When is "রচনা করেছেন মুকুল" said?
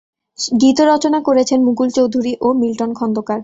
0.91-1.89